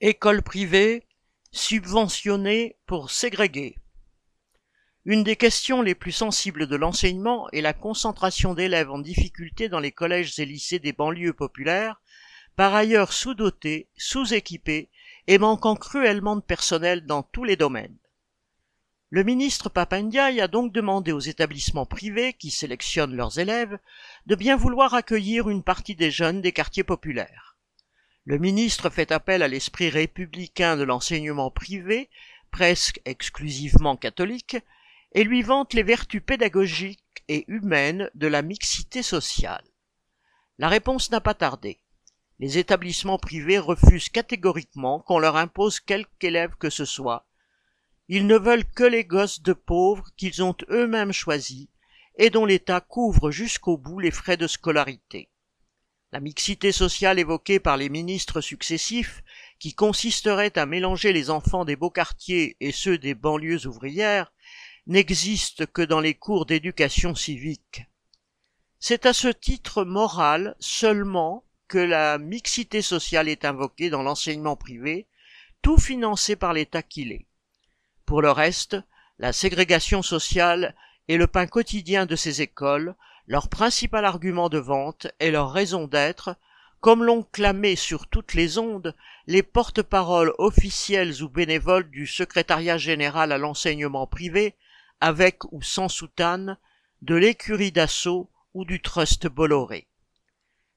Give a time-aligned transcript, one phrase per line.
[0.00, 1.02] École privée,
[1.50, 3.74] subventionnée pour ségréguer.
[5.04, 9.80] Une des questions les plus sensibles de l'enseignement est la concentration d'élèves en difficulté dans
[9.80, 12.00] les collèges et lycées des banlieues populaires,
[12.54, 14.88] par ailleurs sous-dotés, sous-équipés
[15.26, 17.98] et manquant cruellement de personnel dans tous les domaines.
[19.10, 23.80] Le ministre Papandiaï a donc demandé aux établissements privés qui sélectionnent leurs élèves
[24.26, 27.47] de bien vouloir accueillir une partie des jeunes des quartiers populaires.
[28.28, 32.10] Le ministre fait appel à l'esprit républicain de l'enseignement privé,
[32.50, 34.58] presque exclusivement catholique,
[35.12, 39.64] et lui vante les vertus pédagogiques et humaines de la mixité sociale.
[40.58, 41.78] La réponse n'a pas tardé.
[42.38, 47.24] Les établissements privés refusent catégoriquement qu'on leur impose quelque élève que ce soit.
[48.08, 51.68] Ils ne veulent que les gosses de pauvres qu'ils ont eux-mêmes choisis
[52.18, 55.30] et dont l'État couvre jusqu'au bout les frais de scolarité.
[56.10, 59.22] La mixité sociale évoquée par les ministres successifs,
[59.58, 64.32] qui consisterait à mélanger les enfants des beaux quartiers et ceux des banlieues ouvrières,
[64.86, 67.84] n'existe que dans les cours d'éducation civique.
[68.80, 75.06] C'est à ce titre moral seulement que la mixité sociale est invoquée dans l'enseignement privé,
[75.60, 77.26] tout financé par l'État qu'il est.
[78.06, 78.76] Pour le reste,
[79.18, 80.74] la ségrégation sociale
[81.08, 82.94] est le pain quotidien de ces écoles,
[83.28, 86.34] leur principal argument de vente et leur raison d'être,
[86.80, 88.94] comme l'ont clamé sur toutes les ondes
[89.26, 94.54] les porte-paroles officiels ou bénévoles du secrétariat général à l'enseignement privé,
[95.02, 96.56] avec ou sans soutane,
[97.02, 99.86] de l'écurie d'assaut ou du trust Bolloré.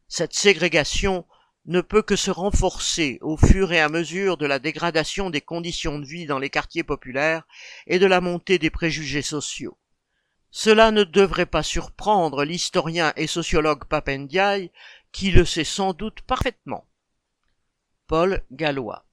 [0.10, 1.26] Cette ségrégation
[1.66, 6.00] ne peut que se renforcer au fur et à mesure de la dégradation des conditions
[6.00, 7.48] de vie dans les quartiers populaires
[7.88, 9.78] et de la montée des préjugés sociaux.
[10.52, 14.72] Cela ne devrait pas surprendre l'historien et sociologue Papendiaï,
[15.12, 16.86] qui le sait sans doute parfaitement.
[18.08, 19.06] Paul Gallois